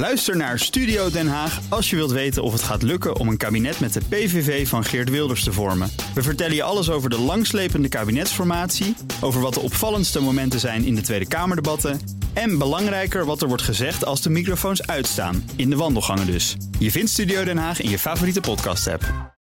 [0.00, 3.36] Luister naar Studio Den Haag als je wilt weten of het gaat lukken om een
[3.36, 5.90] kabinet met de PVV van Geert Wilders te vormen.
[6.14, 10.94] We vertellen je alles over de langslepende kabinetsformatie, over wat de opvallendste momenten zijn in
[10.94, 12.00] de Tweede Kamerdebatten
[12.32, 16.56] en belangrijker wat er wordt gezegd als de microfoons uitstaan, in de wandelgangen dus.
[16.78, 19.34] Je vindt Studio Den Haag in je favoriete podcast-app.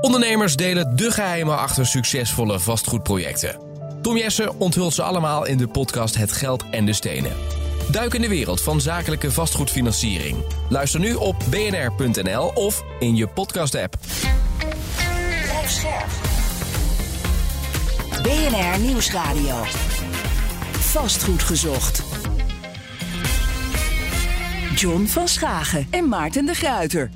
[0.00, 3.60] Ondernemers delen de geheimen achter succesvolle vastgoedprojecten.
[4.02, 7.32] Tom Jessen onthult ze allemaal in de podcast Het Geld en de Stenen.
[7.90, 10.36] Duik in de wereld van zakelijke vastgoedfinanciering.
[10.68, 13.94] Luister nu op bnr.nl of in je podcast-app.
[18.22, 19.62] BNR Nieuwsradio.
[20.72, 22.02] Vastgoed gezocht.
[24.74, 27.10] John van Schagen en Maarten de Gruiter.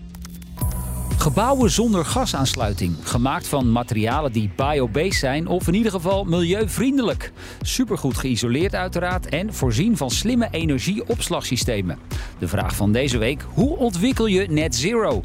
[1.18, 2.96] Gebouwen zonder gasaansluiting.
[3.02, 7.32] Gemaakt van materialen die biobased zijn of in ieder geval milieuvriendelijk.
[7.60, 11.98] Supergoed geïsoleerd uiteraard en voorzien van slimme energieopslagsystemen.
[12.38, 15.22] De vraag van deze week, hoe ontwikkel je net zero?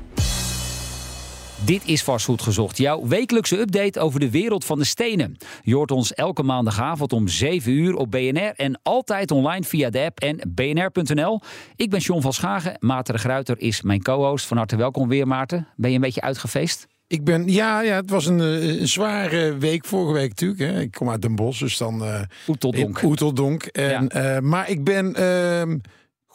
[1.66, 5.38] Dit is Vastgoed Gezocht, jouw wekelijkse update over de wereld van de stenen.
[5.62, 10.04] Je hoort ons elke maandagavond om 7 uur op BNR en altijd online via de
[10.04, 11.42] app en bnr.nl.
[11.76, 14.46] Ik ben John van Schagen, Maarten de Gruiter is mijn co-host.
[14.46, 15.68] Van harte welkom weer Maarten.
[15.76, 16.88] Ben je een beetje uitgefeest?
[17.08, 20.60] Ik ben, ja, ja, het was een, eh, een zware week vorige week natuurlijk.
[20.60, 20.82] Hè.
[20.82, 22.04] Ik kom uit Den Bosch, dus dan...
[22.04, 23.02] Uh, Oeteldonk.
[23.02, 23.64] Oeteldonk.
[23.64, 24.36] En, ja.
[24.36, 25.76] uh, maar ik ben uh,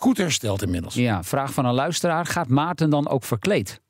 [0.03, 0.95] goed hersteld inmiddels.
[0.95, 2.27] Ja, vraag van een luisteraar.
[2.27, 3.81] Gaat Maarten dan ook verkleed?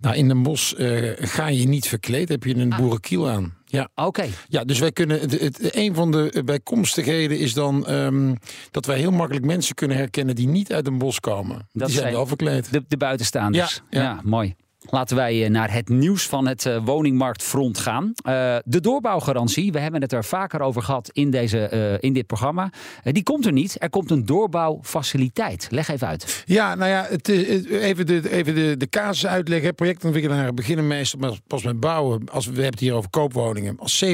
[0.00, 2.78] Nou, in Den Bosch uh, ga je niet verkleed, heb je een ah.
[2.78, 3.54] boerenkiel aan.
[3.64, 4.26] Ja, oké.
[4.48, 5.20] Ja, dus wij kunnen.
[5.20, 8.36] Het, het, een van de bijkomstigheden is dan um,
[8.70, 11.68] dat wij heel makkelijk mensen kunnen herkennen die niet uit een bos komen.
[11.72, 12.72] Dat die zijn wel verkleed.
[12.72, 13.82] De, de buitenstaanders.
[13.90, 14.02] Ja, ja.
[14.02, 14.54] ja mooi.
[14.90, 18.04] Laten wij naar het nieuws van het uh, woningmarktfront gaan.
[18.04, 22.70] Uh, de doorbouwgarantie, we hebben het er vaker over gehad in, deze, in dit programma.
[23.02, 23.76] die komt er niet.
[23.78, 25.66] Er komt een doorbouwfaciliteit.
[25.70, 26.42] Leg even uit.
[26.46, 29.74] Ja, nou ja, het, even, de, even de, de casus uitleggen.
[29.74, 32.28] Projectontwikkelaren beginnen meestal pas met bouwen.
[32.30, 33.78] Als we, we hebben het hier over koopwoningen.
[33.78, 34.08] Als 70%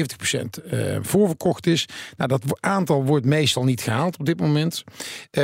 [1.01, 1.85] voorverkocht is.
[2.17, 4.83] Nou, dat aantal wordt meestal niet gehaald op dit moment.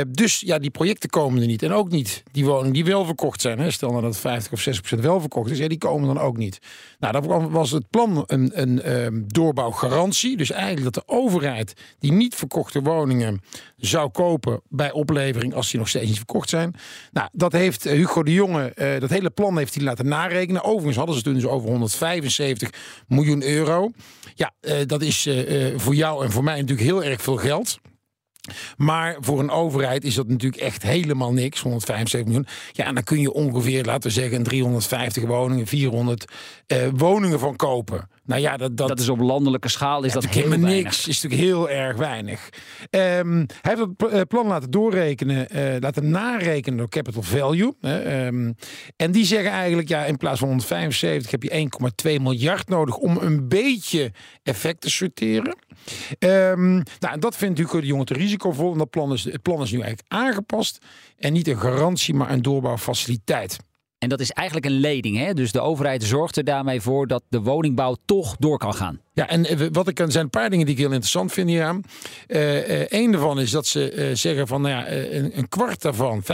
[0.08, 1.62] dus ja, die projecten komen er niet.
[1.62, 3.58] En ook niet die woningen die wel verkocht zijn.
[3.58, 3.70] Hè.
[3.70, 6.58] Stel nou dat 50 of 60% wel verkocht is, ja, die komen dan ook niet.
[6.98, 10.36] Nou, dat was het plan een, een um, doorbouwgarantie.
[10.36, 13.40] Dus eigenlijk dat de overheid die niet verkochte woningen
[13.76, 16.74] zou kopen bij oplevering als die nog steeds niet verkocht zijn.
[17.12, 20.64] Nou, dat heeft Hugo de Jonge, uh, dat hele plan heeft hij laten narekenen.
[20.64, 22.70] Overigens hadden ze toen dus over 175
[23.08, 23.90] miljoen euro.
[24.34, 25.28] Ja, uh, dat is
[25.76, 27.78] voor jou en voor mij natuurlijk heel erg veel geld.
[28.76, 32.46] Maar voor een overheid is dat natuurlijk echt helemaal niks, 175 miljoen.
[32.72, 36.24] Ja, en dan kun je ongeveer, laten we zeggen, 350 woningen, 400
[36.66, 38.08] uh, woningen van kopen.
[38.24, 41.08] Nou ja, dat, dat, dat is op landelijke schaal is ja, dat helemaal niks.
[41.08, 42.48] Is natuurlijk heel erg weinig.
[42.90, 47.74] Um, hij heeft het plan laten doorrekenen, uh, laten narekenen door Capital Value.
[47.80, 48.54] Um,
[48.96, 51.68] en die zeggen eigenlijk, ja, in plaats van 175 heb je
[52.08, 55.56] 1,2 miljard nodig om een beetje effect te sorteren.
[56.18, 58.72] Um, nou, dat vindt Hugo de Jonge te risicovol.
[58.72, 60.78] En dat plan is, het plan is nu eigenlijk aangepast.
[61.16, 63.58] En niet een garantie, maar een doorbouwfaciliteit.
[63.98, 65.16] En dat is eigenlijk een lening.
[65.16, 65.34] Hè?
[65.34, 69.00] Dus de overheid zorgt er daarmee voor dat de woningbouw toch door kan gaan.
[69.12, 71.82] Ja, en wat ik er zijn een paar dingen die ik heel interessant vind hieraan.
[72.28, 75.82] Uh, uh, een daarvan is dat ze uh, zeggen van nou ja, een, een, kwart
[75.82, 76.26] daarvan, 25%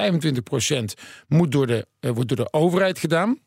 [1.29, 3.39] moet door de, wordt door de overheid gedaan.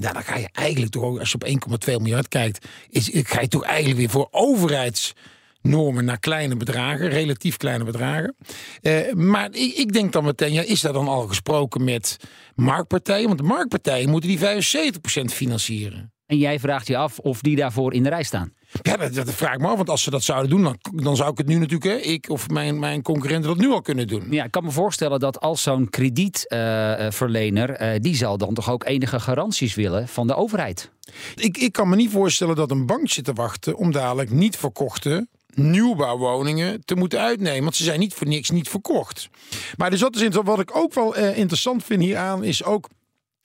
[0.00, 3.40] Nou, dan ga je eigenlijk toch ook, als je op 1,2 miljard kijkt, is, ga
[3.40, 5.14] je toch eigenlijk weer voor overheids
[5.62, 8.36] normen naar kleine bedragen, relatief kleine bedragen.
[8.82, 12.16] Uh, maar ik, ik, denk dan meteen, ja, is daar dan al gesproken met
[12.54, 13.26] marktpartijen?
[13.26, 16.12] Want de marktpartijen moeten die 75% financieren.
[16.26, 18.52] En jij vraagt je af of die daarvoor in de rij staan.
[18.82, 19.76] Ja, dat, dat vraag ik me af.
[19.76, 22.28] Want als ze dat zouden doen, dan, dan zou ik het nu natuurlijk, hè, ik
[22.28, 24.26] of mijn, mijn concurrenten dat nu al kunnen doen.
[24.30, 28.70] Ja, ik kan me voorstellen dat als zo'n kredietverlener, uh, uh, die zal dan toch
[28.70, 30.90] ook enige garanties willen van de overheid.
[31.34, 34.56] Ik, ik kan me niet voorstellen dat een bank zit te wachten om dadelijk niet
[34.56, 37.62] verkochte nieuwbouwwoningen te moeten uitnemen.
[37.62, 39.28] Want ze zijn niet voor niks niet verkocht.
[39.76, 42.88] Maar dus dat is wat ik ook wel uh, interessant vind hieraan, is ook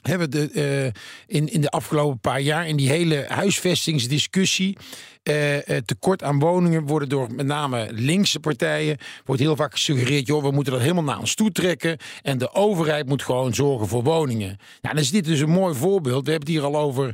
[0.02, 4.78] hebben de, uh, in, in de afgelopen paar jaar in die hele huisvestingsdiscussie
[5.24, 10.28] uh, uh, tekort aan woningen worden door met name linkse partijen wordt heel vaak gesuggereerd,
[10.28, 13.88] joh, we moeten dat helemaal naar ons toe trekken en de overheid moet gewoon zorgen
[13.88, 14.58] voor woningen.
[14.82, 16.26] Nou, dan is dit dus een mooi voorbeeld.
[16.26, 17.14] We hebben het hier al over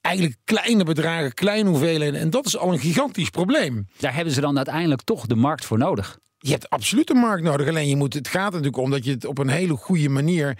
[0.00, 3.88] eigenlijk kleine bedragen, kleine hoeveelheden en dat is al een gigantisch probleem.
[3.98, 6.18] Daar hebben ze dan uiteindelijk toch de markt voor nodig.
[6.46, 7.68] Je hebt absoluut een markt nodig.
[7.68, 10.58] Alleen je moet, het gaat natuurlijk om dat je het op een hele goede manier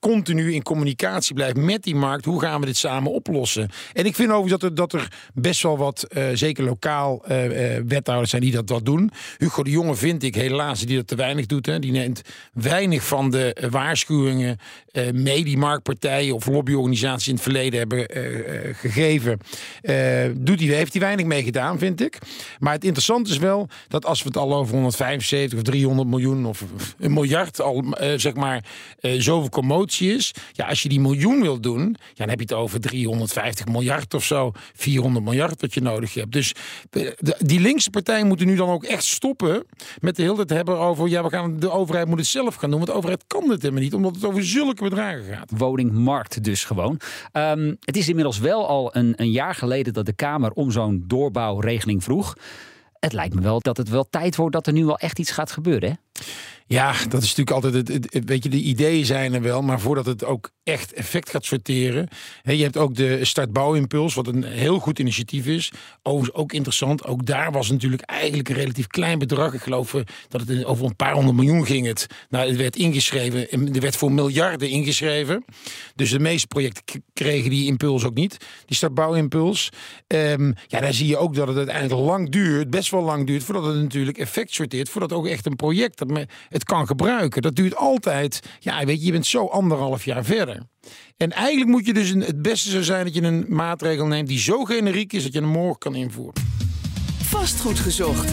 [0.00, 2.24] continu in communicatie blijft met die markt.
[2.24, 3.70] Hoe gaan we dit samen oplossen?
[3.92, 7.36] En ik vind overigens dat er, dat er best wel wat, eh, zeker lokaal, uh,
[7.86, 9.10] wethouders zijn die dat wat doen.
[9.38, 11.66] Hugo de Jonge vind ik helaas die dat te weinig doet.
[11.66, 11.78] Hè.
[11.78, 12.22] Die neemt
[12.52, 14.58] weinig van de waarschuwingen
[15.12, 18.06] mee die marktpartijen of lobbyorganisaties in het verleden hebben
[18.74, 19.38] gegeven.
[20.34, 22.18] doet hij, heeft hij weinig mee gedaan, vind ik.
[22.58, 26.08] Maar het interessante is wel dat als we het al over 150 75 of 300
[26.08, 26.64] miljoen of
[26.98, 28.64] een miljard al, uh, zeg maar,
[29.00, 30.34] uh, zoveel commotie is.
[30.52, 34.24] Ja, als je die miljoen wil doen, dan heb je het over 350 miljard of
[34.24, 34.52] zo.
[34.74, 36.32] 400 miljard wat je nodig hebt.
[36.32, 36.54] Dus
[37.38, 39.64] die linkse partijen moeten nu dan ook echt stoppen
[40.00, 42.70] met de hele tijd hebben over, ja, we gaan, de overheid moet het zelf gaan
[42.70, 42.78] doen.
[42.78, 45.50] Want de overheid kan het helemaal niet, omdat het over zulke bedragen gaat.
[45.56, 47.00] Woningmarkt dus gewoon.
[47.32, 51.04] Um, het is inmiddels wel al een, een jaar geleden dat de Kamer om zo'n
[51.06, 52.34] doorbouwregeling vroeg
[53.04, 55.30] het lijkt me wel dat het wel tijd wordt dat er nu wel echt iets
[55.30, 55.88] gaat gebeuren.
[55.88, 56.22] Hè?
[56.66, 59.80] Ja, dat is natuurlijk altijd het, het, Weet je, de ideeën zijn er wel, maar
[59.80, 62.08] voordat het ook echt effect gaat sorteren.
[62.42, 65.72] Je hebt ook de startbouwimpuls, wat een heel goed initiatief is.
[66.02, 67.04] Ook interessant.
[67.04, 69.54] Ook daar was natuurlijk eigenlijk een relatief klein bedrag.
[69.54, 71.86] Ik geloof eh, dat het over een paar honderd miljoen ging.
[71.86, 73.50] Het, nou, het werd ingeschreven.
[73.74, 75.44] Er werd voor miljarden ingeschreven.
[75.94, 78.36] Dus de meeste projecten kregen die impuls ook niet.
[78.66, 79.68] Die startbouwimpuls.
[80.06, 82.70] Um, ja, daar zie je ook dat het uiteindelijk lang duurt.
[82.70, 84.88] Best wel lang duurt voordat het natuurlijk effect sorteert.
[84.88, 86.02] Voordat ook echt een project
[86.48, 87.42] het kan gebruiken.
[87.42, 88.40] Dat duurt altijd.
[88.60, 90.53] Ja, weet je, je bent zo anderhalf jaar verder.
[91.16, 94.28] En eigenlijk moet je dus een, het beste zou zijn dat je een maatregel neemt
[94.28, 96.42] die zo generiek is dat je hem morgen kan invoeren.
[97.22, 98.32] Vastgoed gezocht.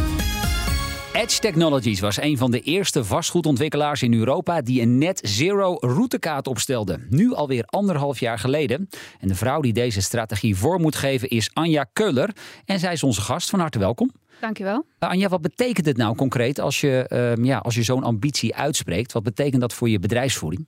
[1.13, 6.47] Edge Technologies was een van de eerste vastgoedontwikkelaars in Europa die een net zero routekaart
[6.47, 7.05] opstelde.
[7.09, 8.89] Nu alweer anderhalf jaar geleden.
[9.19, 12.29] En de vrouw die deze strategie vorm moet geven is Anja Keuler.
[12.65, 13.49] En zij is onze gast.
[13.49, 14.11] Van harte welkom.
[14.41, 14.85] Dankjewel.
[14.99, 19.11] Anja, wat betekent het nou concreet als je, uh, ja, als je zo'n ambitie uitspreekt?
[19.11, 20.67] Wat betekent dat voor je bedrijfsvoering?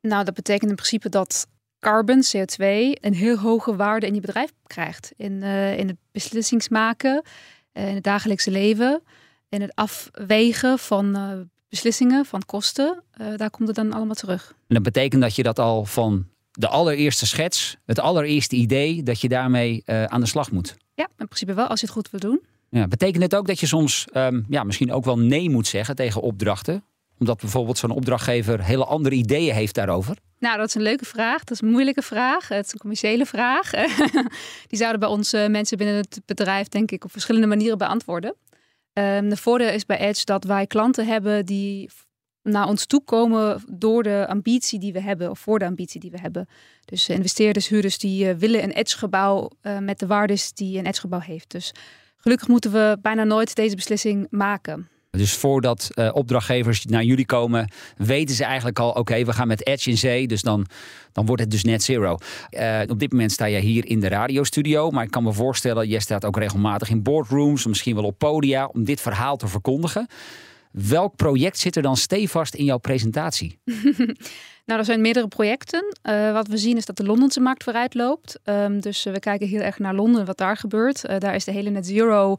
[0.00, 1.46] Nou, dat betekent in principe dat
[1.78, 2.64] carbon, CO2,
[3.00, 5.12] een heel hoge waarde in je bedrijf krijgt.
[5.16, 7.22] In, uh, in het beslissingsmaken,
[7.72, 9.02] uh, in het dagelijkse leven,
[9.48, 11.32] in het afwegen van uh,
[11.68, 13.02] beslissingen, van kosten.
[13.36, 14.54] daar komt het dan allemaal terug.
[14.66, 19.20] En dat betekent dat je dat al van de allereerste schets, het allereerste idee, dat
[19.20, 20.76] je daarmee aan de slag moet.
[20.94, 22.40] Ja, in principe wel, als je het goed wil doen.
[22.70, 25.96] Ja, betekent het ook dat je soms um, ja, misschien ook wel nee moet zeggen
[25.96, 26.84] tegen opdrachten?
[27.20, 30.16] Omdat bijvoorbeeld zo'n opdrachtgever hele andere ideeën heeft daarover?
[30.38, 31.38] Nou, dat is een leuke vraag.
[31.38, 32.48] Dat is een moeilijke vraag.
[32.48, 33.70] Het is een commerciële vraag.
[34.70, 38.34] Die zouden bij ons mensen binnen het bedrijf, denk ik, op verschillende manieren beantwoorden.
[38.92, 41.90] Um, de voordeel is bij Edge dat wij klanten hebben die
[42.42, 46.10] naar ons toe komen door de ambitie die we hebben, of voor de ambitie die
[46.10, 46.48] we hebben.
[46.84, 49.50] Dus investeerders, huurders die uh, willen een Edge-gebouw
[49.80, 51.50] met de waardes die een Edge-gebouw heeft.
[51.50, 51.72] Dus
[52.16, 54.88] gelukkig moeten we bijna nooit deze beslissing maken.
[55.10, 59.66] Dus voordat uh, opdrachtgevers naar jullie komen, weten ze eigenlijk al: oké, we gaan met
[59.66, 60.26] Edge in zee.
[60.26, 60.66] Dus dan,
[61.12, 62.16] dan wordt het dus net zero.
[62.50, 64.90] Uh, op dit moment sta je hier in de radiostudio.
[64.90, 68.66] Maar ik kan me voorstellen, jij staat ook regelmatig in boardrooms, misschien wel op podia,
[68.66, 70.06] om dit verhaal te verkondigen.
[70.70, 73.58] Welk project zit er dan stevast in jouw presentatie?
[74.66, 75.96] nou, er zijn meerdere projecten.
[76.02, 78.40] Uh, wat we zien is dat de Londense markt vooruit loopt.
[78.44, 81.20] Um, dus we kijken heel erg naar Londen, wat daar gebeurt.
[81.20, 82.36] Daar is de hele net zero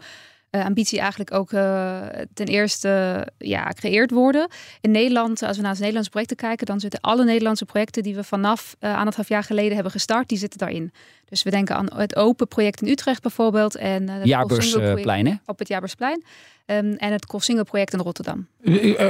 [0.51, 1.99] uh, ambitie eigenlijk ook uh,
[2.33, 4.47] ten eerste ja, gecreëerd worden.
[4.81, 8.15] In Nederland, als we naar de Nederlandse projecten kijken, dan zitten alle Nederlandse projecten die
[8.15, 10.91] we vanaf uh, anderhalf jaar geleden hebben gestart, die zitten daarin.
[11.25, 13.75] Dus we denken aan het open project in Utrecht bijvoorbeeld.
[13.75, 16.23] En het Jaarbeursplein, Op het Jaarbeursplein.
[16.65, 18.47] Um, en het Koolsingel project in Rotterdam.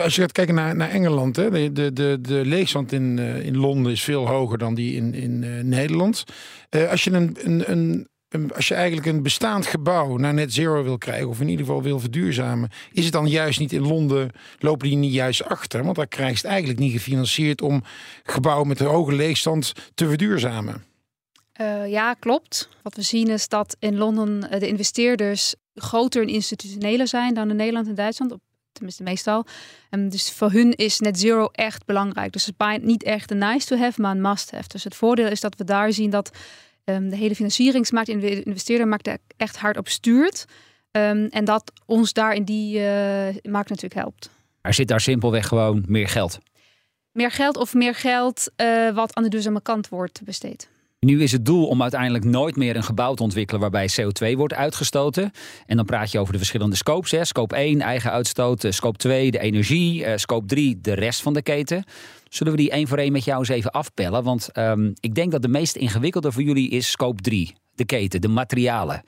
[0.04, 3.45] Als je gaat kijken naar, naar Engeland, hè, de, de, de, de leegstand in, uh,
[3.45, 6.24] in Londen is veel hoger dan die in, in uh, Nederland.
[6.69, 8.07] Uh, als je een, een, een
[8.56, 11.81] als je eigenlijk een bestaand gebouw naar net zero wil krijgen, of in ieder geval
[11.81, 15.83] wil verduurzamen, is het dan juist niet in Londen, lopen die niet juist achter?
[15.83, 17.83] Want daar krijgt het eigenlijk niet gefinancierd om
[18.23, 20.83] gebouwen met een hoge leegstand te verduurzamen.
[21.61, 22.69] Uh, ja, klopt.
[22.83, 27.56] Wat we zien is dat in Londen de investeerders groter en institutioneler zijn dan in
[27.56, 28.35] Nederland en Duitsland.
[28.71, 29.45] Tenminste, meestal.
[29.90, 32.31] Um, dus voor hun is net zero echt belangrijk.
[32.33, 34.68] Dus het is niet echt een nice to have, maar een must have.
[34.68, 36.31] Dus het voordeel is dat we daar zien dat
[36.85, 40.45] um, de hele financieringsmarkt en de investeerdermarkt er echt hard op stuurt.
[40.92, 42.83] Um, en dat ons daar in die uh,
[43.42, 44.30] markt natuurlijk helpt.
[44.61, 46.40] Er zit daar simpelweg gewoon meer geld.
[47.11, 50.69] Meer geld of meer geld uh, wat aan de duurzame kant wordt besteed.
[51.06, 54.54] Nu is het doel om uiteindelijk nooit meer een gebouw te ontwikkelen waarbij CO2 wordt
[54.54, 55.31] uitgestoten.
[55.66, 57.11] En dan praat je over de verschillende scopes.
[57.11, 57.26] Hè.
[57.26, 58.64] Scope 1, eigen uitstoot.
[58.64, 60.06] Eh, scope 2, de energie.
[60.06, 61.83] Uh, scope 3, de rest van de keten.
[62.33, 64.23] Zullen we die één voor één met jou eens even afpellen?
[64.23, 67.56] Want um, ik denk dat de meest ingewikkelde voor jullie is scope 3.
[67.76, 69.04] De keten, de materialen.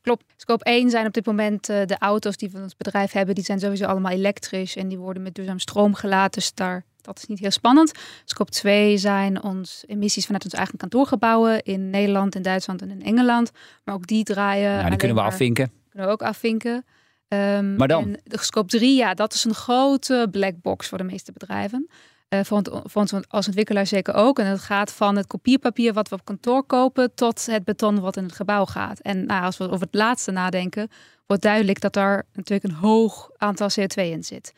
[0.00, 0.24] Klopt.
[0.36, 3.34] Scope 1 zijn op dit moment uh, de auto's die we in ons bedrijf hebben.
[3.34, 6.40] Die zijn sowieso allemaal elektrisch en die worden met duurzaam stroom gelaten.
[6.40, 7.92] Dus daar, dat is niet heel spannend.
[8.24, 13.02] Scope 2 zijn ons emissies vanuit onze eigen kantoorgebouwen in Nederland, in Duitsland en in
[13.02, 13.50] Engeland.
[13.84, 14.70] Maar ook die draaien.
[14.70, 15.72] Ja, die kunnen we afvinken.
[15.88, 16.84] Kunnen we ook afvinken.
[17.28, 18.02] Um, maar dan?
[18.02, 21.88] En de scope 3, ja, dat is een grote black box voor de meeste bedrijven.
[22.28, 22.62] Uh, voor,
[22.92, 24.38] ons als ontwikkelaar zeker ook.
[24.38, 28.16] En het gaat van het kopierpapier wat we op kantoor kopen tot het beton wat
[28.16, 29.00] in het gebouw gaat.
[29.00, 30.88] En nou, als we over het laatste nadenken,
[31.26, 34.52] wordt duidelijk dat daar natuurlijk een hoog aantal CO2 in zit.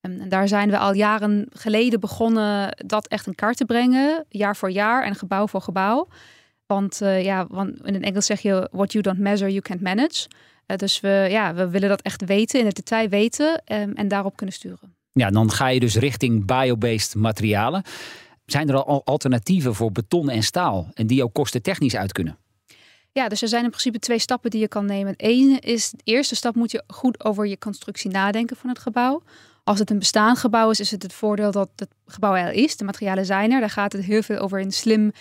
[0.00, 4.24] En, en daar zijn we al jaren geleden begonnen dat echt in kaart te brengen,
[4.28, 6.08] jaar voor jaar en gebouw voor gebouw.
[6.66, 9.80] Want uh, ja, want in het Engels zeg je: What you don't measure, you can't
[9.80, 10.28] manage.
[10.66, 14.08] Uh, dus we, ja, we willen dat echt weten, in het detail weten um, en
[14.08, 14.96] daarop kunnen sturen.
[15.12, 17.82] Ja, dan ga je dus richting biobased materialen.
[18.46, 22.36] Zijn er al alternatieven voor beton en staal en die ook kostentechnisch uit kunnen?
[23.12, 25.14] Ja, dus er zijn in principe twee stappen die je kan nemen.
[25.16, 29.22] Eén is, de eerste stap moet je goed over je constructie nadenken van het gebouw.
[29.64, 32.76] Als het een bestaand gebouw is, is het het voordeel dat het gebouw er is.
[32.76, 33.60] De materialen zijn er.
[33.60, 35.12] Daar gaat het heel veel over een slim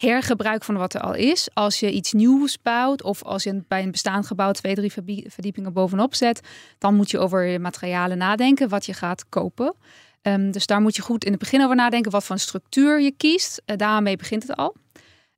[0.00, 1.48] hergebruik van wat er al is.
[1.52, 4.92] Als je iets nieuws bouwt of als je bij een bestaand gebouw twee, drie
[5.26, 6.40] verdiepingen bovenop zet,
[6.78, 9.74] dan moet je over je materialen nadenken wat je gaat kopen.
[10.22, 13.00] Um, dus daar moet je goed in het begin over nadenken wat voor een structuur
[13.00, 13.62] je kiest.
[13.66, 14.76] Uh, daarmee begint het al.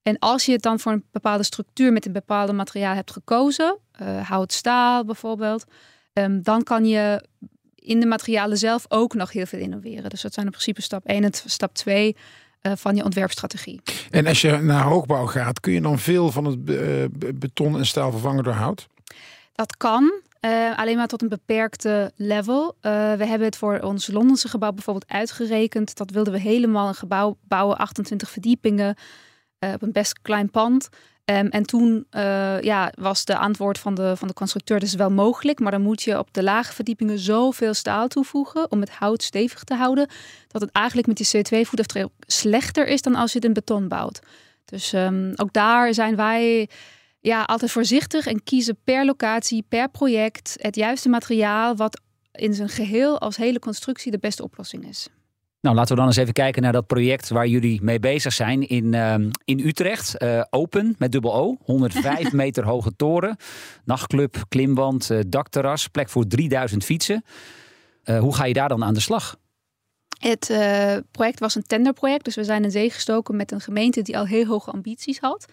[0.03, 3.79] En als je het dan voor een bepaalde structuur met een bepaalde materiaal hebt gekozen,
[4.03, 5.65] uh, hout, staal bijvoorbeeld,
[6.13, 7.25] um, dan kan je
[7.75, 10.11] in de materialen zelf ook nog heel veel innoveren.
[10.11, 12.21] Dus dat zijn in principe stap 1 en stap 2 uh,
[12.63, 13.81] van je ontwerpstrategie.
[14.11, 17.05] En als je naar hoogbouw gaat, kun je dan veel van het uh,
[17.35, 18.87] beton en staal vervangen door hout?
[19.55, 20.13] Dat kan.
[20.41, 22.77] Uh, alleen maar tot een beperkte level.
[22.81, 25.97] we hebben het voor ons Londense gebouw bijvoorbeeld uitgerekend.
[25.97, 28.97] Dat wilden we helemaal een gebouw bouwen, 28 verdiepingen,
[29.59, 30.89] op een best klein pand.
[31.25, 35.11] Um, en toen uh, ja, was de antwoord van de, van de constructeur, is wel
[35.11, 39.23] mogelijk, maar dan moet je op de lage verdiepingen zoveel staal toevoegen om het hout
[39.23, 40.09] stevig te houden,
[40.49, 44.21] dat het eigenlijk met die CO2-voetafdruk slechter is dan als je het in beton bouwt.
[44.65, 46.69] Dus um, ook daar zijn wij
[47.21, 52.01] ja, altijd voorzichtig en kiezen per locatie, per project het juiste materiaal wat
[52.33, 55.09] in zijn geheel als hele constructie de beste oplossing is.
[55.63, 58.69] Nou, laten we dan eens even kijken naar dat project waar jullie mee bezig zijn
[58.69, 59.15] in, uh,
[59.45, 60.23] in Utrecht.
[60.23, 61.57] Uh, open met dubbel O.
[61.65, 63.37] 105 meter hoge toren.
[63.85, 65.89] Nachtclub, klimwand, uh, dakterras.
[65.89, 67.25] Plek voor 3000 fietsen.
[68.05, 69.37] hoe ga je daar dan aan de slag?
[70.19, 70.53] Het
[71.11, 72.25] project was een tenderproject.
[72.25, 75.47] Dus we zijn in zee gestoken met een gemeente die al heel hoge ambities had.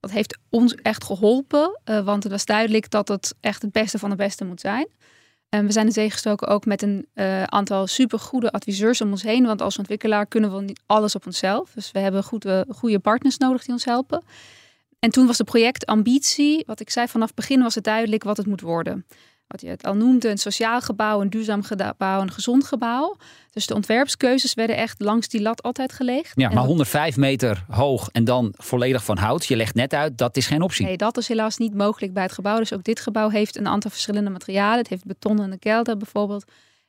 [0.00, 1.80] Dat heeft ons echt geholpen.
[1.84, 4.88] want het was duidelijk dat het echt het beste van de beste moet zijn.
[5.56, 9.22] En we zijn in zee gestoken ook met een uh, aantal supergoede adviseurs om ons
[9.22, 9.46] heen.
[9.46, 11.72] Want als ontwikkelaar kunnen we niet alles op onszelf.
[11.74, 14.22] Dus we hebben goede, goede partners nodig die ons helpen.
[14.98, 18.36] En toen was de projectambitie, wat ik zei vanaf het begin, was het duidelijk wat
[18.36, 19.06] het moet worden
[19.46, 23.16] wat je het al noemde, een sociaal gebouw, een duurzaam gebouw, een gezond gebouw.
[23.52, 26.32] Dus de ontwerpskeuzes werden echt langs die lat altijd gelegd.
[26.34, 29.46] Ja, maar 105 meter hoog en dan volledig van hout.
[29.46, 30.86] Je legt net uit, dat is geen optie.
[30.86, 32.58] Nee, dat is helaas niet mogelijk bij het gebouw.
[32.58, 34.78] Dus ook dit gebouw heeft een aantal verschillende materialen.
[34.78, 36.44] Het heeft beton en de kelder bijvoorbeeld.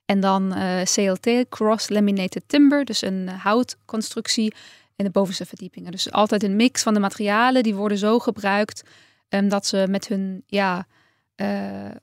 [0.05, 4.53] En dan uh, eh, CLT, Cross Laminated Timber, dus een houtconstructie
[4.95, 5.91] in de bovenste verdiepingen.
[5.91, 8.83] Dus altijd een mix van de materialen, die worden zo gebruikt
[9.29, 10.87] um, dat ze met hun ja,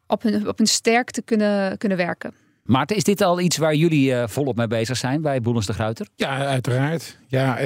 [0.07, 2.35] op, hun, op hun sterkte kunnen, kunnen werken.
[2.65, 5.73] Maarten, is dit al iets waar jullie uh, volop mee bezig zijn bij Boelens de
[5.73, 6.07] Gruiter?
[6.15, 7.19] Ja, uiteraard.
[7.27, 7.65] Ja, uh,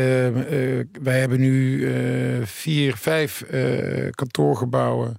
[1.03, 1.87] wij hebben nu
[2.47, 3.45] vier, vijf
[4.11, 5.17] kantoorgebouwen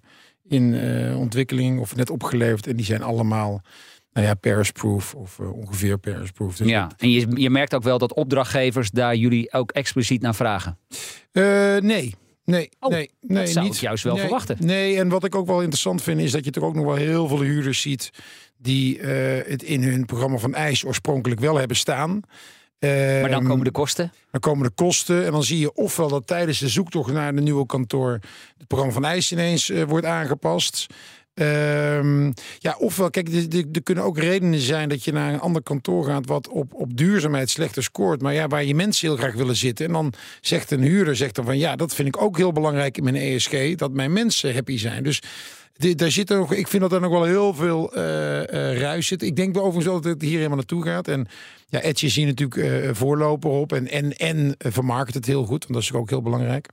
[0.47, 0.75] in
[1.15, 2.67] ontwikkeling of net opgeleverd.
[2.67, 3.61] En die zijn allemaal
[4.13, 6.55] nou ja, Paris-proof of ongeveer Paris-proof.
[6.55, 10.35] Dus ja, en je, je merkt ook wel dat opdrachtgevers daar jullie ook expliciet naar
[10.35, 10.77] vragen?
[11.81, 12.15] nee,
[12.49, 13.43] Nee, oh, nee, nee.
[13.43, 13.75] Dat zou niet.
[13.75, 14.57] ik juist wel verwachten.
[14.59, 16.95] Nee, en wat ik ook wel interessant vind, is dat je er ook nog wel
[16.95, 18.11] heel veel huurders ziet
[18.57, 19.05] die uh,
[19.45, 22.21] het in hun programma van IJs oorspronkelijk wel hebben staan.
[22.79, 24.11] Uh, maar dan komen de kosten?
[24.31, 25.25] Dan komen de kosten.
[25.25, 28.19] En dan zie je ofwel dat tijdens de zoektocht naar de nieuwe kantoor
[28.57, 30.87] het programma van IJs ineens uh, wordt aangepast.
[31.41, 33.29] Um, ja, ofwel, kijk,
[33.71, 36.97] er kunnen ook redenen zijn dat je naar een ander kantoor gaat wat op, op
[36.97, 39.85] duurzaamheid slechter scoort, maar ja, waar je mensen heel graag willen zitten.
[39.85, 42.97] En dan zegt een huurder zegt dan van ja, dat vind ik ook heel belangrijk
[42.97, 45.03] in mijn ESG, dat mijn mensen happy zijn.
[45.03, 45.21] Dus
[45.95, 49.07] daar zit er nog, ik vind dat er nog wel heel veel uh, uh, ruis
[49.07, 49.21] zit.
[49.21, 51.07] Ik denk overigens dat het hier helemaal naartoe gaat.
[51.07, 51.27] En
[51.69, 53.73] ja, Edge is hier natuurlijk uh, voorloper op.
[53.73, 56.69] En, en, en vermarkt het heel goed, want dat is ook heel belangrijk.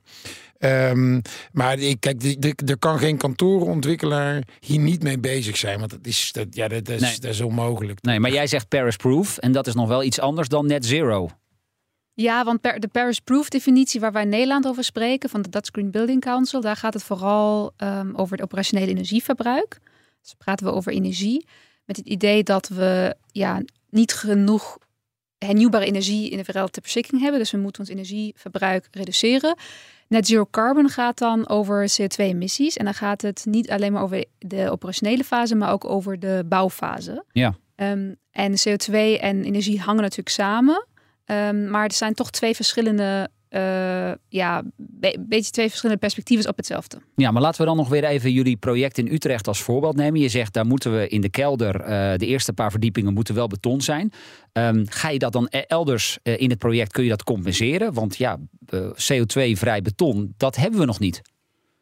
[0.59, 1.21] Um,
[1.51, 2.23] maar ik, kijk,
[2.69, 5.79] er kan geen kantoorontwikkelaar hier niet mee bezig zijn.
[5.79, 7.19] Want dat is, dat, ja, dat, is, nee.
[7.19, 8.01] dat is onmogelijk.
[8.01, 9.37] Nee, maar jij zegt Paris Proof.
[9.37, 11.29] En dat is nog wel iets anders dan net zero.
[12.13, 15.49] Ja, want per, de Paris Proof definitie waar wij in Nederland over spreken, van de
[15.49, 19.79] Dutch Green Building Council, daar gaat het vooral um, over het operationele energieverbruik.
[20.21, 21.47] Dus praten we over energie.
[21.85, 24.77] Met het idee dat we ja, niet genoeg
[25.39, 27.39] hernieuwbare energie in de wereld ter beschikking hebben.
[27.39, 29.55] Dus we moeten ons energieverbruik reduceren.
[30.07, 32.77] Net zero carbon gaat dan over CO2-emissies.
[32.77, 36.43] En dan gaat het niet alleen maar over de operationele fase, maar ook over de
[36.45, 37.23] bouwfase.
[37.31, 37.55] Ja.
[37.75, 40.87] Um, en CO2 en energie hangen natuurlijk samen.
[41.25, 44.63] Um, maar er zijn toch twee verschillende uh, ja,
[44.99, 46.97] een beetje twee verschillende perspectieven op hetzelfde.
[47.15, 50.19] Ja, maar laten we dan nog weer even jullie project in Utrecht als voorbeeld nemen.
[50.19, 51.87] Je zegt, daar moeten we in de kelder, uh,
[52.17, 54.11] de eerste paar verdiepingen moeten wel beton zijn.
[54.53, 57.93] Um, ga je dat dan e-, elders uh, in het project, kun je dat compenseren?
[57.93, 58.39] Want ja,
[59.13, 61.21] CO2-vrij beton, dat hebben we nog niet.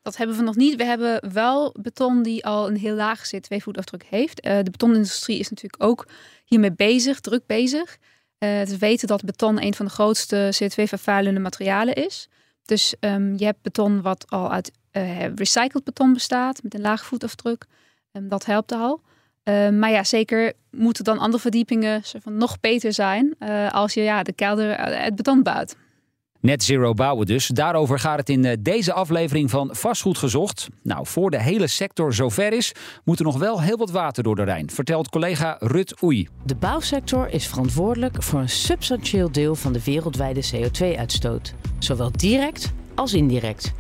[0.02, 0.76] Dat hebben we nog niet.
[0.76, 4.44] We hebben wel beton die al een heel lage CO2-voetafdruk heeft.
[4.44, 6.08] de betonindustrie is natuurlijk ook
[6.46, 7.98] hiermee bezig, druk bezig.
[8.46, 12.30] Uh, te weten dat beton een van de grootste CO2-vervuilende materialen is.
[12.66, 17.06] Dus um, je hebt beton wat al uit uh, recycled beton bestaat, met een laag
[17.06, 17.66] voetafdruk.
[18.12, 19.02] Um, dat helpt al.
[19.44, 24.24] Uh, maar ja, zeker moeten dan andere verdiepingen nog beter zijn uh, als je ja,
[24.24, 25.76] de kelder het beton bouwt.
[26.46, 27.48] Net zero bouwen dus.
[27.48, 30.68] Daarover gaat het in eh, deze aflevering van Vastgoed Gezocht.
[30.84, 32.72] Nou, voor de hele sector zover is,
[33.04, 36.28] moet er nog wel heel wat water door de Rijn, vertelt collega Rut Oei.
[36.44, 41.54] De bouwsector is verantwoordelijk voor een substantieel deel van de wereldwijde CO2-uitstoot.
[41.80, 43.74] Zowel direct als indirect.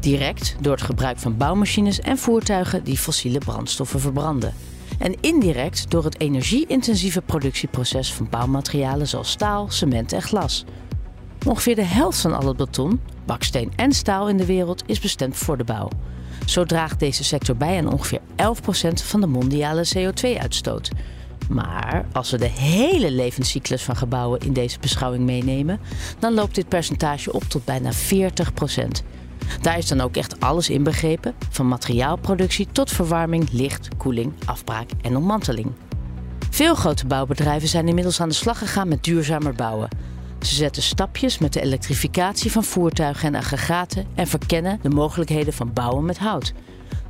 [0.00, 4.54] Direct door het gebruik van bouwmachines en voertuigen die fossiele brandstoffen verbranden.
[4.98, 10.64] En indirect door het energie-intensieve productieproces van bouwmaterialen zoals staal, cement en glas.
[11.44, 15.36] Ongeveer de helft van al het beton, baksteen en staal in de wereld is bestemd
[15.36, 15.88] voor de bouw.
[16.46, 18.24] Zo draagt deze sector bij aan ongeveer 11%
[18.92, 20.90] van de mondiale CO2-uitstoot.
[21.48, 25.80] Maar als we de hele levenscyclus van gebouwen in deze beschouwing meenemen,
[26.18, 27.96] dan loopt dit percentage op tot bijna 40%.
[29.60, 35.16] Daar is dan ook echt alles inbegrepen, van materiaalproductie tot verwarming, licht, koeling, afbraak en
[35.16, 35.72] ontmanteling.
[36.50, 39.88] Veel grote bouwbedrijven zijn inmiddels aan de slag gegaan met duurzamer bouwen.
[40.42, 45.72] Ze zetten stapjes met de elektrificatie van voertuigen en aggregaten en verkennen de mogelijkheden van
[45.72, 46.52] bouwen met hout.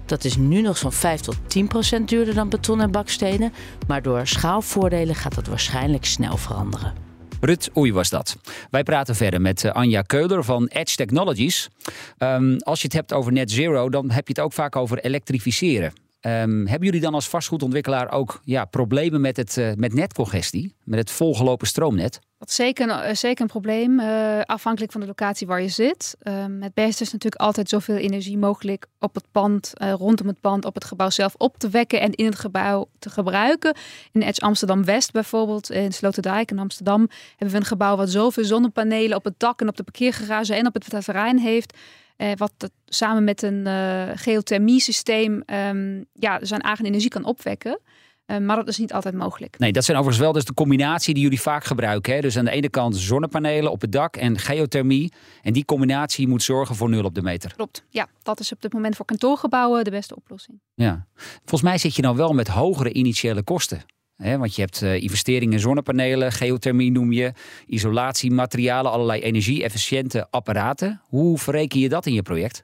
[0.06, 3.52] Dat is nu nog zo'n 5 tot 10 procent duurder dan beton en bakstenen,
[3.86, 6.92] maar door schaalvoordelen gaat dat waarschijnlijk snel veranderen.
[7.40, 8.36] Rut Oei was dat.
[8.70, 11.68] Wij praten verder met eh, Anja Keuler van Edge Technologies.
[12.18, 14.99] Um, als je het hebt over net zero, dan heb je het ook vaak over
[14.99, 15.92] elektrificeren.
[16.26, 20.99] Um, hebben jullie dan als vastgoedontwikkelaar ook ja, problemen met, het, uh, met netcongestie, met
[20.99, 22.19] het volgelopen stroomnet?
[22.39, 26.17] Dat is zeker, uh, zeker een probleem, uh, afhankelijk van de locatie waar je zit.
[26.23, 30.65] Ehm, het beste is natuurlijk altijd zoveel energie mogelijk op het pand, rondom het pand,
[30.65, 33.76] op het gebouw zelf op te wekken en in het gebouw te gebruiken.
[34.13, 39.17] In Edge Amsterdam-West bijvoorbeeld, in Sloterdijk in Amsterdam, hebben we een gebouw wat zoveel zonnepanelen
[39.17, 41.76] op het dak en op de parkeergarage en op het terrein heeft
[42.16, 42.52] uh, wat
[42.86, 47.80] samen met een uh, geothermie systeem um, ja, zijn eigen energie kan opwekken.
[48.26, 49.58] Uh, maar dat is niet altijd mogelijk.
[49.58, 52.14] Nee, dat zijn overigens wel dus de combinatie die jullie vaak gebruiken.
[52.14, 52.20] Hè?
[52.20, 55.12] Dus aan de ene kant zonnepanelen op het dak en geothermie.
[55.42, 57.52] En die combinatie moet zorgen voor nul op de meter.
[57.54, 58.08] Klopt, ja.
[58.22, 60.60] Dat is op dit moment voor kantoorgebouwen de beste oplossing.
[60.75, 61.06] Ja.
[61.38, 63.82] Volgens mij zit je dan wel met hogere initiële kosten
[64.23, 67.32] want je hebt uh, investeringen in zonnepanelen, geothermie noem je,
[67.67, 71.00] isolatiematerialen, allerlei energie-efficiënte apparaten.
[71.04, 72.61] Hoe verreken je dat in je project?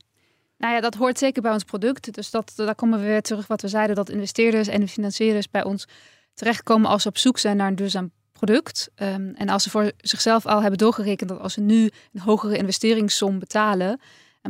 [0.58, 2.14] Nou ja, dat hoort zeker bij ons product.
[2.14, 5.64] Dus dat, daar komen we weer terug wat we zeiden, dat investeerders en financierders bij
[5.64, 5.86] ons
[6.34, 8.90] terechtkomen als ze op zoek zijn naar een duurzaam product.
[8.96, 12.56] Um, en als ze voor zichzelf al hebben doorgerekend dat als ze nu een hogere
[12.56, 14.00] investeringssom betalen,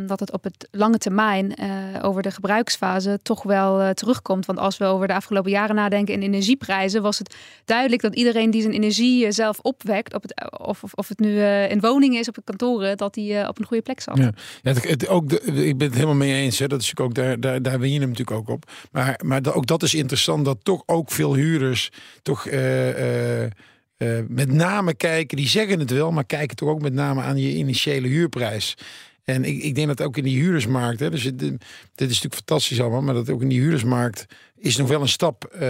[0.06, 1.68] dat het op het lange termijn uh,
[2.02, 4.46] over de gebruiksfase toch wel uh, terugkomt.
[4.46, 8.50] Want als we over de afgelopen jaren nadenken in energieprijzen, was het duidelijk dat iedereen
[8.50, 12.20] die zijn energie uh, zelf opwekt, op het, of, of, of het nu in woningen
[12.20, 14.16] is, op het kantoren, dat die op een goede plek zat.
[14.16, 16.58] Ja, ja het, ook ik ben het helemaal mee eens.
[16.58, 16.66] Hè.
[16.66, 18.70] Dat is ook daar, daar, daar je hem natuurlijk ook op.
[18.92, 21.90] Maar, maar ook dat is interessant dat toch ook veel huurders
[22.22, 22.46] toch.
[24.28, 27.54] Met name kijken, die zeggen het wel, maar kijken toch ook met name aan je
[27.54, 28.76] initiële huurprijs.
[29.28, 31.50] En ik, ik denk dat ook in die huurdersmarkt, hè, dus dit, dit
[31.94, 35.50] is natuurlijk fantastisch allemaal, maar dat ook in die huurdersmarkt is nog wel een stap
[35.54, 35.60] uh,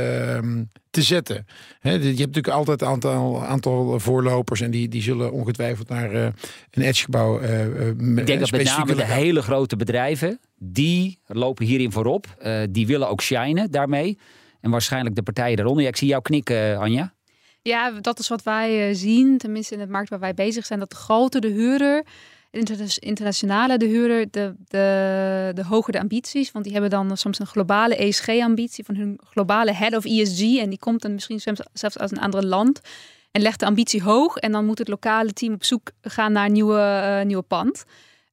[0.91, 1.47] te zetten.
[1.81, 6.15] He, je hebt natuurlijk altijd een aantal, aantal voorlopers en die, die zullen ongetwijfeld naar
[6.15, 6.23] uh,
[6.71, 7.41] een edgegebouw.
[7.41, 12.27] Uh, ik denk dat met name de hele grote bedrijven, die lopen hierin voorop.
[12.71, 14.19] die willen ook shinen daarmee.
[14.61, 15.83] En waarschijnlijk de partijen daaronder.
[15.83, 17.15] Ja, ik zie jou knikken, Anja.
[17.63, 20.91] Ja, dat is wat wij zien, tenminste in het markt waar wij bezig zijn, dat
[20.91, 22.05] de grote de huurder
[22.51, 25.53] internationale de huurder, de, de,
[25.91, 26.53] de ambities.
[26.53, 30.41] Want die hebben dan soms een globale ESG-ambitie van hun globale head of ESG.
[30.41, 31.41] En die komt dan misschien
[31.73, 32.81] zelfs uit een ander land.
[33.31, 34.37] En legt de ambitie hoog.
[34.37, 37.85] En dan moet het lokale team op zoek gaan naar een nieuwe, uh, nieuwe pand.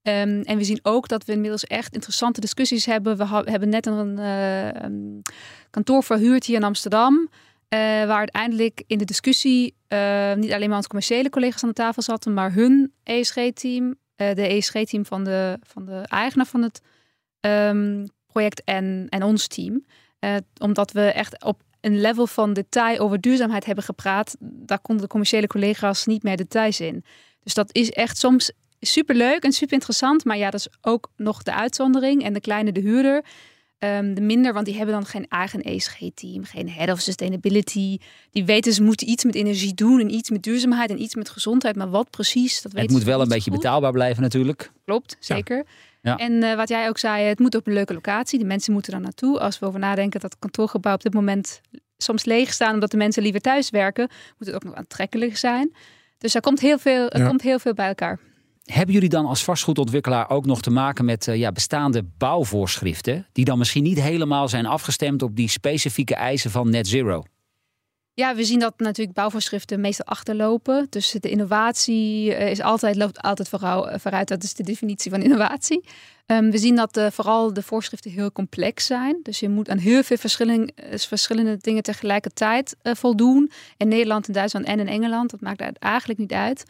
[0.04, 3.18] Um, en we zien ook dat we inmiddels echt interessante discussies hebben.
[3.18, 4.90] We hebben net een uh,
[5.70, 7.14] kantoor verhuurd hier in Amsterdam.
[7.70, 9.76] Uh, waar uiteindelijk in de discussie
[10.36, 15.06] niet alleen maar onze commerciële collega's aan de tafel zaten, maar hun ESG-team, de ESG-team
[15.06, 16.82] van de, van de eigenaar van het
[17.40, 19.86] um, project en, en ons team.
[20.60, 24.36] omdat we echt op een level van detail over duurzaamheid hebben gepraat.
[24.40, 27.04] Daar konden de commerciële collega's niet meer details in.
[27.44, 30.26] Dus dat is echt soms super leuk en super interessant.
[30.26, 32.24] Maar ja, dat is ook nog de uitzondering.
[32.24, 33.24] En de kleine de huurder.
[33.80, 37.98] Um, de minder, want die hebben dan geen eigen ESG-team, geen head of sustainability.
[38.32, 41.30] Die weten ze moeten iets met energie doen en iets met duurzaamheid en iets met
[41.30, 41.76] gezondheid.
[41.76, 44.72] Maar wat precies, dat weten Het moet wel een beetje betaalbaar blijven natuurlijk.
[44.86, 45.66] Klopt, zeker.
[46.02, 46.18] Ja.
[46.18, 48.40] En uh, wat jij ook zei, het moet op een leuke locatie.
[48.40, 49.40] De mensen moeten er naartoe.
[49.40, 51.62] Als we over nadenken dat het kantoorgebouw op dit moment
[51.98, 55.76] soms leeg staan omdat de mensen liever thuis werken, moet het ook nog aantrekkelijk zijn.
[56.18, 58.20] Dus er komt heel veel, er komt heel veel bij elkaar.
[58.66, 63.46] Hebben jullie dan als vastgoedontwikkelaar ook nog te maken met uh, ja, bestaande bouwvoorschriften, die
[63.46, 67.24] dan misschien niet helemaal zijn afgestemd op die specifieke eisen van net zero?
[68.14, 70.88] Ja, we zien dat natuurlijk bouwvoorschriften meestal achterlopen.
[70.90, 74.28] Dus de innovatie eh, is altijd, loopt altijd vooruit.
[74.28, 75.86] Dat is de definitie van innovatie.
[76.28, 79.20] Um, we zien dat vooral de voorschriften heel complex zijn.
[79.24, 80.18] Dus je moet aan heel veel
[80.98, 83.52] verschillende, dingen tegelijkertijd voldoen.
[83.78, 85.30] In Nederland, in Duitsland en in Engeland.
[85.30, 86.64] Dat maakt eigenlijk niet uit.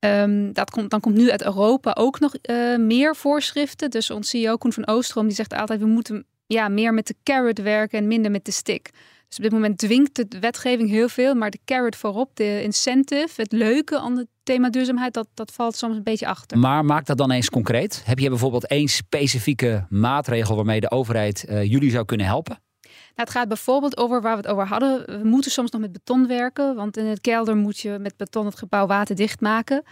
[0.00, 3.90] Um, dat komt, dan komt nu uit Europa ook nog uh, meer voorschriften.
[3.90, 5.80] Dus ons CEO Koen van Oostrom die zegt altijd...
[5.80, 8.90] we moeten ja, meer met de carrot werken en minder met de stick.
[9.28, 13.40] Dus op dit moment dwingt de wetgeving heel veel, maar de carrot voorop, de incentive,
[13.40, 16.58] het leuke aan het thema duurzaamheid, dat, dat valt soms een beetje achter.
[16.58, 18.02] Maar maak dat dan eens concreet.
[18.04, 22.58] Heb je bijvoorbeeld één specifieke maatregel waarmee de overheid uh, jullie zou kunnen helpen?
[23.18, 25.20] Het gaat bijvoorbeeld over waar we het over hadden.
[25.20, 28.46] We moeten soms nog met beton werken, want in het kelder moet je met beton
[28.46, 29.82] het gebouw waterdicht maken.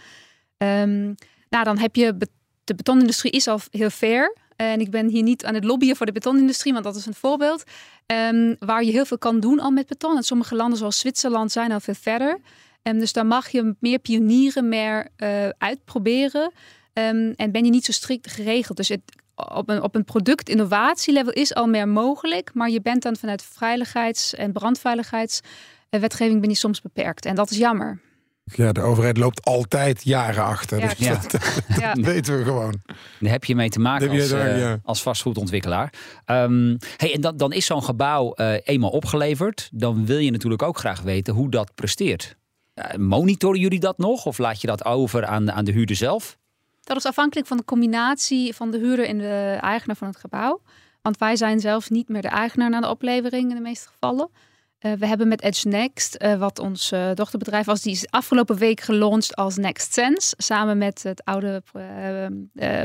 [0.57, 1.15] Um,
[1.49, 2.17] nou, dan heb je
[2.63, 4.35] de betonindustrie is al heel ver.
[4.55, 7.13] En ik ben hier niet aan het lobbyen voor de betonindustrie, want dat is een
[7.13, 7.63] voorbeeld.
[8.05, 10.15] Um, waar je heel veel kan doen al met beton.
[10.15, 12.39] En sommige landen zoals Zwitserland zijn al veel verder.
[12.83, 16.51] Um, dus daar mag je meer pionieren, meer uh, uitproberen.
[16.93, 18.77] En ben je niet zo strikt geregeld.
[18.77, 19.01] Dus het,
[19.37, 22.53] op een, op een product-innovatielevel is al meer mogelijk.
[22.53, 27.25] Maar je bent dan vanuit veiligheids- en brandveiligheidswetgeving ben je soms beperkt.
[27.25, 27.99] En dat is jammer.
[28.43, 30.79] Ja, de overheid loopt altijd jaren achter.
[30.79, 31.93] Ja, dus dat, ja.
[31.93, 32.81] weten we gewoon.
[33.19, 35.93] Daar heb je mee te maken als, daar, uh, als vastgoedontwikkelaar.
[36.25, 39.69] Um, hey, en dan, dan is zo'n gebouw uh, eenmaal opgeleverd.
[39.73, 42.35] Dan wil je natuurlijk ook graag weten hoe dat presteert.
[42.75, 44.25] Uh, monitoren jullie dat nog?
[44.25, 46.37] Of laat je dat over aan, aan de huurder zelf?
[46.87, 50.61] Dat is afhankelijk van de combinatie van de huurder en de eigenaar van het gebouw.
[51.01, 54.29] Want wij zijn zelfs niet meer de eigenaar na de oplevering in de meeste gevallen.
[54.81, 58.55] Uh, we hebben met Edge Next, uh, wat ons uh, dochterbedrijf was, die is afgelopen
[58.55, 60.33] week gelaunched als Next Sense.
[60.37, 61.63] Samen met het oude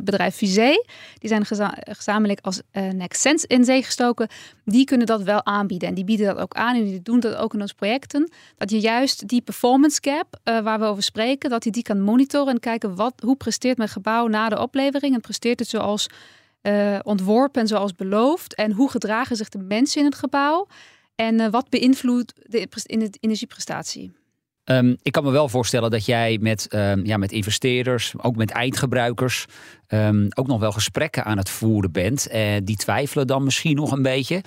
[0.05, 0.85] bedrijf Visé.
[1.19, 4.29] Die zijn geza gezamenlijk als Next Sense in zee gestoken.
[4.65, 5.89] Die kunnen dat wel aanbieden.
[5.89, 8.33] En die bieden dat ook aan en die doen dat ook in onze projecten.
[8.57, 12.53] Dat je juist die performance gap waar we over spreken, dat je die kan monitoren
[12.53, 15.15] en kijken wat, hoe presteert mijn gebouw na de oplevering.
[15.15, 16.07] En presteert het zoals
[17.03, 18.55] ontworpen en zoals beloofd.
[18.55, 20.67] En hoe gedragen zich de mensen in het gebouw.
[21.15, 24.13] En uh, wat beïnvloedt de in de energieprestatie?
[24.65, 28.51] Um, ik kan me wel voorstellen dat jij met, um, ja, met investeerders, ook met
[28.51, 29.47] eindgebruikers,
[29.89, 32.29] um, ook nog wel gesprekken aan het voeren bent.
[32.33, 34.43] Uh, die twijfelen dan misschien nog een beetje.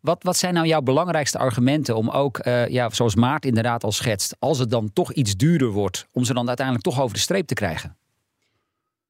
[0.00, 3.92] Wat, wat zijn nou jouw belangrijkste argumenten om ook, uh, ja, zoals Maart inderdaad al
[3.92, 7.20] schetst, als het dan toch iets duurder wordt, om ze dan uiteindelijk toch over de
[7.20, 7.96] streep te krijgen?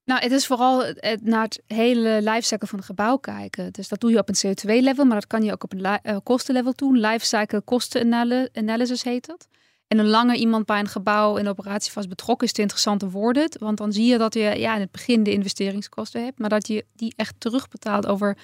[0.05, 3.73] Nou, het is vooral het, naar het hele lifecycle van het gebouw kijken.
[3.73, 6.17] Dus dat doe je op een CO2-level, maar dat kan je ook op een uh,
[6.23, 6.99] kostenlevel doen.
[7.01, 9.49] Lifecycle kostenanalysis heet dat.
[9.89, 13.59] En hoe langer iemand bij een gebouw in operatie vast betrokken is, te interessanter wordt.
[13.59, 16.69] Want dan zie je dat je ja, in het begin de investeringskosten hebt, maar dat
[16.69, 18.37] je die echt terugbetaalt over,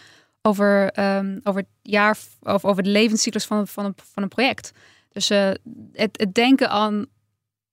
[0.42, 4.72] over, um, over het jaar of over de levenscyclus van, van, een, van een project.
[5.08, 5.50] Dus uh,
[5.92, 7.06] het, het denken aan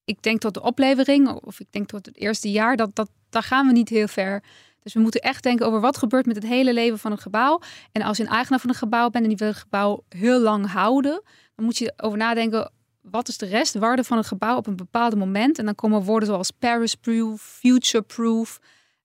[0.08, 3.45] ik denk tot de oplevering, of ik denk tot het eerste jaar, dat, dat, daar
[3.45, 4.43] gaan we niet heel ver.
[4.84, 7.62] Dus we moeten echt denken over wat gebeurt met het hele leven van een gebouw.
[7.91, 10.39] En als je een eigenaar van een gebouw bent en die wil het gebouw heel
[10.39, 11.21] lang houden,
[11.56, 12.71] dan moet je over nadenken.
[13.02, 15.60] Wat is de restwaarde van het gebouw op een bepaald moment?
[15.60, 18.60] En dan komen woorden zoals Paris-proof, future-proof.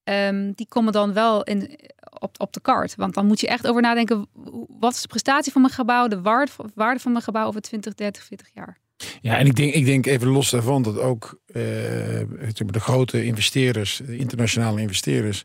[0.05, 1.79] Um, die komen dan wel in,
[2.19, 2.95] op, op de kaart.
[2.95, 4.27] Want dan moet je echt over nadenken.
[4.69, 6.09] Wat is de prestatie van mijn gebouw?
[6.09, 8.79] De waarde, waarde van mijn gebouw over 20, 30, 40 jaar?
[9.21, 11.55] Ja, en ik denk, ik denk even los daarvan dat ook uh,
[12.57, 15.45] de grote investeerders, de internationale investeerders,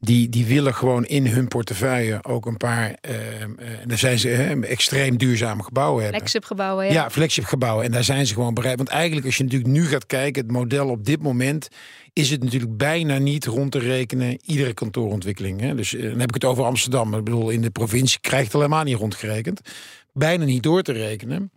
[0.00, 4.32] die, die willen gewoon in hun portefeuille ook een paar, uh, en daar zijn ze
[4.60, 6.20] extreem duurzame gebouwen hebben.
[6.20, 6.92] Flagship gebouwen, ja.
[6.92, 7.84] Ja, flagship gebouwen.
[7.84, 8.76] En daar zijn ze gewoon bereid.
[8.76, 11.68] Want eigenlijk als je natuurlijk nu gaat kijken, het model op dit moment
[12.12, 15.60] is het natuurlijk bijna niet rond te rekenen iedere kantoorontwikkeling.
[15.60, 15.74] Hè?
[15.74, 17.14] Dus dan heb ik het over Amsterdam.
[17.14, 19.60] Ik bedoel, in de provincie krijgt het helemaal niet rondgerekend.
[20.12, 21.50] Bijna niet door te rekenen.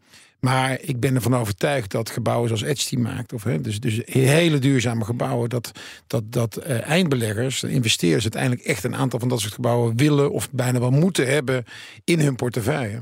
[0.43, 4.01] Maar ik ben ervan overtuigd dat gebouwen zoals Edge die maakt, of, hè, dus, dus
[4.05, 5.71] hele duurzame gebouwen, dat,
[6.07, 10.51] dat, dat uh, eindbeleggers, investeerders uiteindelijk echt een aantal van dat soort gebouwen willen of
[10.51, 11.63] bijna wel moeten hebben
[12.03, 13.01] in hun portefeuille.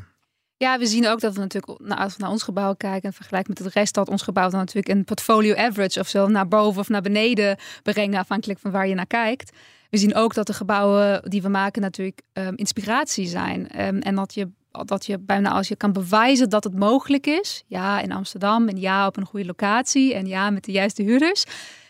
[0.58, 3.54] Ja, we zien ook dat we natuurlijk, als we naar ons gebouw kijken en vergelijken
[3.54, 6.82] met het rest, dat ons gebouw dan natuurlijk een portfolio average of zo naar boven
[6.82, 9.52] of naar beneden brengen, afhankelijk van waar je naar kijkt.
[9.90, 13.86] We zien ook dat de gebouwen die we maken natuurlijk um, inspiratie zijn.
[13.86, 17.64] Um, en dat je dat je bijna als je kan bewijzen dat het mogelijk is.
[17.68, 21.46] Ja, in Amsterdam en ja, op een goede locatie en ja, met de juiste huurders.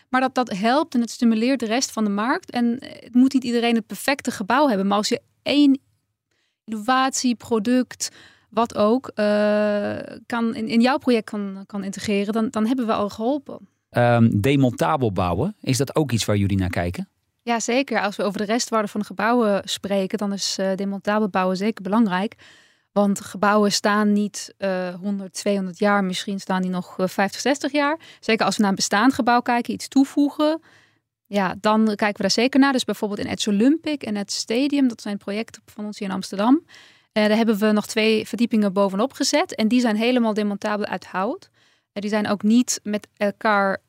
[0.08, 2.50] Maar dat dat helpt en het stimuleert de rest van de markt.
[2.50, 4.86] En het moet niet iedereen het perfecte gebouw hebben.
[4.86, 5.80] Maar als je één
[6.64, 8.08] innovatie, product,
[8.48, 12.92] wat ook, uh, kan in, in jouw project kan, kan integreren, dan, dan hebben we
[12.92, 13.68] al geholpen.
[13.90, 17.08] Um, demontabel bouwen, is dat ook iets waar jullie naar kijken?
[17.42, 18.00] Ja, zeker.
[18.00, 21.82] Als we over de restwaarde van de gebouwen spreken, dan is uh, demontabel bouwen zeker
[21.82, 22.34] belangrijk.
[22.92, 27.98] Want gebouwen staan niet uh, 100, 200 jaar, misschien staan die nog 50, 60 jaar.
[28.20, 30.60] Zeker als we naar een bestaand gebouw kijken, iets toevoegen.
[31.26, 32.72] Ja, dan kijken we daar zeker naar.
[32.72, 36.14] Dus bijvoorbeeld in het Olympic en het Stadium, dat zijn projecten van ons hier in
[36.14, 36.54] Amsterdam.
[36.64, 39.54] Uh, daar hebben we nog twee verdiepingen bovenop gezet.
[39.54, 41.50] En die zijn helemaal demontabel uit hout.
[41.92, 43.80] Die zijn ook niet met elkaar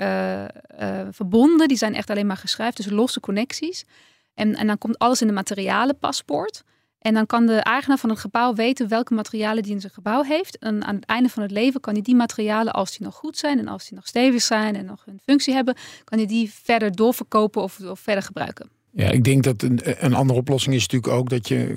[1.11, 1.67] verbonden.
[1.67, 3.85] Die zijn echt alleen maar geschreven, dus losse connecties.
[4.33, 6.63] En, en dan komt alles in de materialenpaspoort.
[7.03, 10.23] En dan kan de eigenaar van het gebouw weten welke materialen die in zijn gebouw
[10.23, 10.57] heeft.
[10.57, 13.37] En aan het einde van het leven kan hij die materialen, als die nog goed
[13.37, 16.51] zijn en als die nog stevig zijn en nog een functie hebben, kan hij die
[16.63, 18.69] verder doorverkopen of, of verder gebruiken.
[18.91, 21.75] Ja, ik denk dat een, een andere oplossing is natuurlijk ook dat je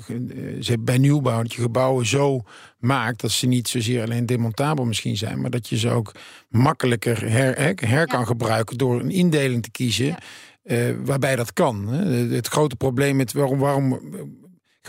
[0.67, 2.41] eh, bij nieuwbouw dat je gebouwen zo
[2.79, 6.11] maakt dat ze niet zozeer alleen demontabel misschien zijn, maar dat je ze ook
[6.49, 10.05] makkelijker her, her kan gebruiken door een indeling te kiezen.
[10.05, 10.19] Ja.
[10.63, 11.87] Uh, waarbij dat kan.
[11.87, 13.99] Het grote probleem met waarom, waarom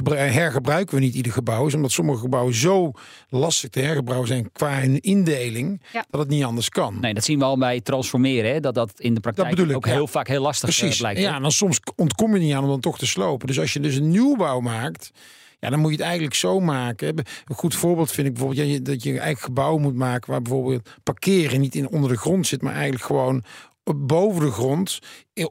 [0.05, 1.67] hergebruiken we niet ieder gebouw.
[1.67, 2.93] Is omdat sommige gebouwen zo
[3.29, 5.83] lastig te hergebruiken zijn qua een indeling.
[6.11, 7.01] Dat het niet anders kan.
[7.01, 8.53] Nee, dat zien we al bij transformeren.
[8.53, 8.61] Hè?
[8.61, 10.95] Dat dat in de praktijk ik, ook heel vaak heel lastig Precies.
[10.95, 11.21] Uh, blijkt.
[11.21, 13.47] Ja, en dan soms ontkom je niet aan om dan toch te slopen.
[13.47, 15.11] Dus als je dus een nieuwbouw maakt.
[15.61, 17.19] Ja, dan moet je het eigenlijk zo maken.
[17.19, 21.61] Een goed voorbeeld vind ik bijvoorbeeld dat je eigenlijk gebouw moet maken waar bijvoorbeeld parkeren
[21.61, 23.45] niet in onder de grond zit, maar eigenlijk gewoon
[23.97, 24.99] boven de grond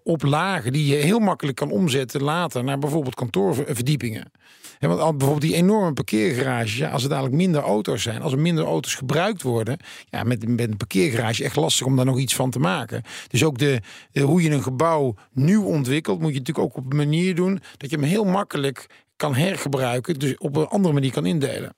[0.03, 4.31] op lagen die je heel makkelijk kan omzetten later naar bijvoorbeeld kantoorverdiepingen.
[4.79, 8.65] En want bijvoorbeeld die enorme parkeergarage, als er dadelijk minder auto's zijn, als er minder
[8.65, 9.77] auto's gebruikt worden,
[10.09, 13.03] ja, met, met een parkeergarage echt lastig om daar nog iets van te maken.
[13.27, 13.81] Dus ook de,
[14.21, 17.89] hoe je een gebouw nieuw ontwikkelt, moet je natuurlijk ook op een manier doen dat
[17.89, 21.75] je hem heel makkelijk kan hergebruiken, dus op een andere manier kan indelen.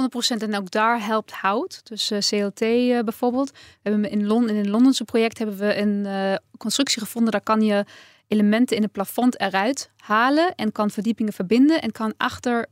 [0.00, 1.80] 100% en ook daar helpt hout.
[1.84, 3.50] Dus uh, CLT uh, bijvoorbeeld.
[3.50, 7.32] We hebben in, Lon in een Londense project hebben we een uh, constructie gevonden.
[7.32, 7.84] Daar kan je
[8.28, 12.66] elementen in het plafond eruit halen en kan verdiepingen verbinden en kan achter,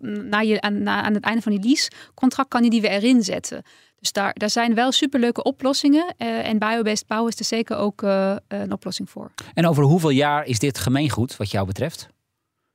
[0.00, 3.62] na je, aan, aan het einde van die leasecontract kan je die weer erin zetten.
[3.98, 6.14] Dus daar, daar zijn wel superleuke oplossingen.
[6.16, 8.02] en biobased bouwen is er zeker ook
[8.48, 9.30] een oplossing voor.
[9.54, 12.08] En over hoeveel jaar is dit gemeengoed wat jou betreft?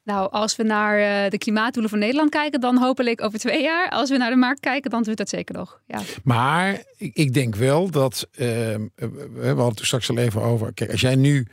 [0.08, 3.90] Nou, als we naar uh, de klimaatdoelen van Nederland kijken, dan hopelijk over twee jaar.
[3.90, 5.82] Als we naar de markt kijken, dan duurt dat zeker nog.
[5.88, 6.02] Ja.
[6.24, 8.38] Maar ik, denk wel dat, uh,
[8.96, 10.74] we hadden het straks al even over.
[10.74, 11.48] Kijk, als jij nu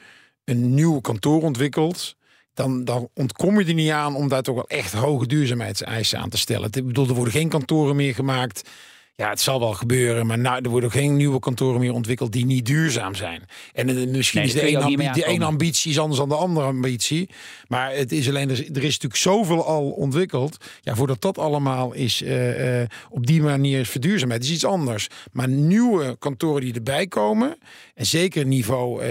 [0.45, 2.17] een nieuw kantoor ontwikkelt,
[2.55, 6.31] dan, dan ontkom je er niet aan om daar toch wel echt hoge duurzaamheidseisen aan
[6.31, 6.69] te stellen.
[6.73, 8.71] Ik bedoel, er worden geen kantoren meer gemaakt
[9.17, 12.33] ja, het zal wel gebeuren, maar nou, er worden ook geen nieuwe kantoren meer ontwikkeld
[12.33, 13.43] die niet duurzaam zijn.
[13.73, 16.35] En uh, misschien nee, is de ene, ambi de ene ambitie is anders dan de
[16.35, 17.31] andere ambitie.
[17.69, 20.57] Maar het is alleen, er is natuurlijk zoveel al ontwikkeld.
[20.81, 25.09] Ja, voordat dat allemaal is uh, uh, op die manier is verduurzaamheid, is iets anders.
[25.33, 27.59] Maar nieuwe kantoren die erbij komen,
[27.95, 29.03] en zeker niveau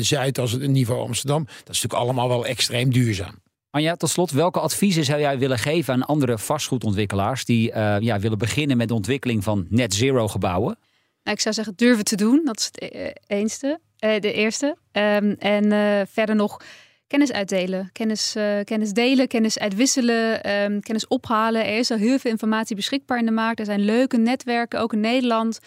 [0.00, 3.42] Zuid als het niveau Amsterdam, dat is natuurlijk allemaal wel extreem duurzaam.
[3.74, 8.18] Anja, tot slot, welke adviezen zou jij willen geven aan andere vastgoedontwikkelaars die uh, ja,
[8.18, 10.76] willen beginnen met de ontwikkeling van net zero gebouwen?
[11.22, 14.76] Nou, ik zou zeggen durven te doen, dat is het e-, eenste, uh, de eerste.
[14.92, 16.60] Um, en verder nog
[17.06, 21.66] kennis uitdelen, kennis, kennis delen, kennis uitwisselen, um, kennis ophalen.
[21.66, 23.58] Er is al heel veel informatie beschikbaar in de markt.
[23.58, 25.58] Er zijn leuke netwerken, ook in Nederland.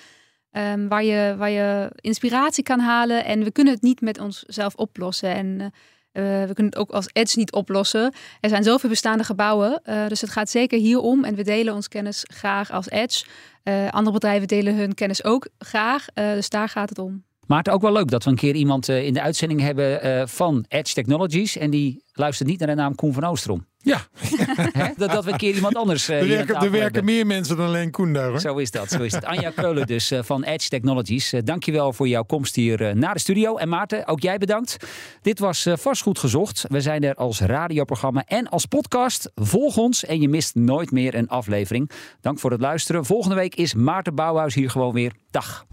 [0.52, 3.26] Um, waar, je, waar je inspiratie kan halen.
[3.26, 5.34] En we kunnen het niet met onszelf oplossen.
[5.34, 5.74] En
[6.18, 8.14] uh, we kunnen het ook als edge niet oplossen.
[8.40, 11.24] Er zijn zoveel bestaande gebouwen, uh, dus het gaat zeker hier om.
[11.24, 13.26] En we delen ons kennis graag als edge.
[13.64, 17.24] Uh, andere bedrijven delen hun kennis ook graag, dus daar gaat het om.
[17.48, 20.94] Maar ook wel leuk dat we een keer iemand in de uitzending hebben van Edge
[20.94, 21.58] Technologies.
[21.58, 23.66] En die luistert niet naar de naam Koen van Oostrom.
[23.88, 24.08] Ja.
[24.98, 26.10] dat, dat we een keer iemand anders.
[26.10, 28.30] Uh, er werken, er werken meer mensen dan alleen Koen daar.
[28.30, 28.40] Hoor.
[28.40, 28.90] Zo is dat.
[28.90, 29.26] Zo is het.
[29.34, 31.34] Anja Keulen dus uh, van Edge Technologies.
[31.34, 33.56] Uh, dankjewel voor jouw komst hier naar de studio.
[33.58, 34.78] En Maarten, ook jij bedankt.
[35.22, 36.66] Dit was vast goed gezocht.
[36.70, 39.32] We zijn er als radioprogramma en als podcast.
[39.36, 41.92] Volg ons en je mist nooit meer een aflevering.
[42.22, 43.06] Dank voor het luisteren.
[43.06, 45.12] Volgende week is Maarten Bouwhuis hier gewoon weer.
[45.32, 45.66] Dag.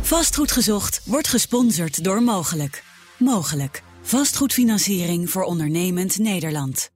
[0.00, 2.82] Vastgoed gezocht wordt gesponsord door Mogelijk.
[3.18, 3.82] Mogelijk.
[4.02, 6.95] Vastgoedfinanciering voor ondernemend Nederland.